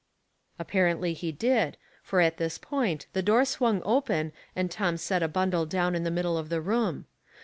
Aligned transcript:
Apparently 0.57 1.13
he 1.13 1.31
did, 1.31 1.77
for 2.01 2.21
at 2.21 2.37
this 2.37 2.57
point 2.57 3.05
the 3.13 3.21
door 3.21 3.45
swung 3.45 3.83
open 3.85 4.33
and 4.55 4.71
Tom 4.71 4.97
set 4.97 5.21
a 5.21 5.27
bundle 5.27 5.67
down 5.67 5.93
in 5.93 6.03
the 6.03 6.09
middle 6.09 6.39
of 6.39 6.49
the 6.49 6.59
room. 6.59 7.05